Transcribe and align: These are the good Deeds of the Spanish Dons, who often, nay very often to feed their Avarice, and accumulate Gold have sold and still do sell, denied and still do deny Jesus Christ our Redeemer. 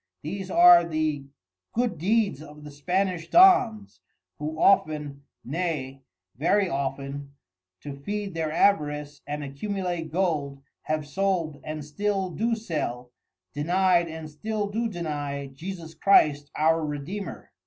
These 0.23 0.49
are 0.49 0.83
the 0.83 1.25
good 1.73 1.99
Deeds 1.99 2.41
of 2.41 2.63
the 2.63 2.71
Spanish 2.71 3.29
Dons, 3.29 3.99
who 4.39 4.59
often, 4.59 5.25
nay 5.45 6.01
very 6.35 6.67
often 6.67 7.35
to 7.81 7.93
feed 7.93 8.33
their 8.33 8.51
Avarice, 8.51 9.21
and 9.27 9.43
accumulate 9.43 10.11
Gold 10.11 10.63
have 10.85 11.05
sold 11.05 11.61
and 11.63 11.85
still 11.85 12.31
do 12.31 12.55
sell, 12.55 13.11
denied 13.53 14.07
and 14.07 14.27
still 14.27 14.69
do 14.69 14.87
deny 14.89 15.45
Jesus 15.53 15.93
Christ 15.93 16.49
our 16.55 16.83
Redeemer. 16.83 17.51